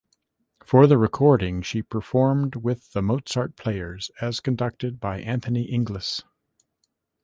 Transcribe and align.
For 0.65 0.87
the 0.87 0.97
recording, 0.97 1.61
she 1.61 1.83
performed 1.83 2.55
with 2.55 2.91
the 2.93 3.03
Mozart 3.03 3.55
Players 3.55 4.09
as 4.19 4.39
conducted 4.39 4.99
by 4.99 5.19
Anthony 5.21 5.71
Inglis. 5.71 6.23